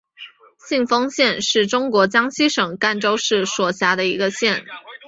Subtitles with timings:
[0.67, 4.65] 信丰县是中国江西省赣州市所辖的一个县。